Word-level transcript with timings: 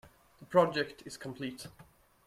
The 0.39 0.47
project 0.47 1.03
is 1.05 1.15
complete. 1.15 1.67